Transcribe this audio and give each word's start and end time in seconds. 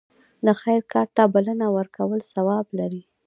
د 0.45 0.47
خیر 0.61 0.81
کار 0.93 1.07
ته 1.15 1.23
بلنه 1.35 1.67
ورکول 1.77 2.19
ثواب 2.33 2.65
لري. 2.79 3.01